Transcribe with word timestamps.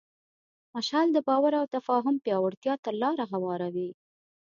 مشعل 0.75 1.07
د 1.13 1.17
باور 1.27 1.53
او 1.61 1.65
تفاهم 1.75 2.15
پیاوړتیا 2.23 2.75
ته 2.83 2.89
لاره 3.01 3.25
هواروي. 3.33 3.89